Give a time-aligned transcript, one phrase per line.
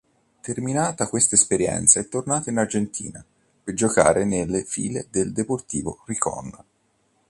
[0.41, 3.23] Terminata questa esperienza è tornato in Argentina,
[3.63, 6.51] per giocare nelle file del Deportivo Rincón.